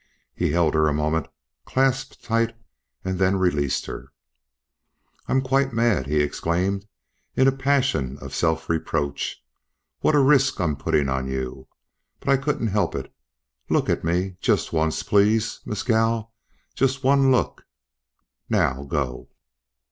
He 0.33 0.49
held 0.49 0.73
her 0.73 0.87
a 0.87 0.95
moment, 0.95 1.27
clasped 1.63 2.23
tight, 2.23 2.55
and 3.05 3.19
then 3.19 3.35
released 3.35 3.85
her. 3.85 4.11
"I'm 5.27 5.41
quite 5.43 5.73
mad!" 5.73 6.07
he 6.07 6.21
exclaimed, 6.21 6.87
in 7.35 7.47
a 7.47 7.51
passion 7.51 8.17
of 8.19 8.33
self 8.33 8.67
reproach. 8.67 9.43
"What 9.99 10.15
a 10.15 10.19
risk 10.19 10.59
I'm 10.59 10.75
putting 10.75 11.07
on 11.07 11.27
you! 11.27 11.67
But 12.19 12.29
I 12.29 12.37
couldn't 12.37 12.69
help 12.69 12.95
it. 12.95 13.13
Look 13.69 13.91
at 13.91 14.03
me 14.03 14.37
Just 14.41 14.73
once 14.73 15.03
please 15.03 15.59
Mescal, 15.67 16.33
just 16.73 17.03
one 17.03 17.29
look.... 17.31 17.63
Now 18.49 18.83
go." 18.85 19.29